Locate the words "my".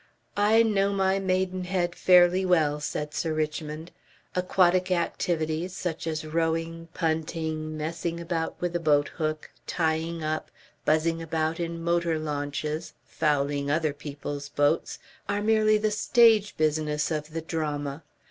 0.93-1.19